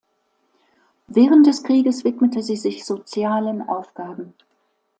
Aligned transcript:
Während 1.05 1.45
des 1.45 1.63
Krieges 1.63 2.03
widmete 2.03 2.41
sie 2.41 2.55
sich 2.55 2.85
sozialen 2.85 3.61
Aufgaben. 3.69 4.33